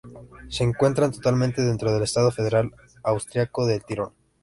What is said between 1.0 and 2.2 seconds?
totalmente dentro del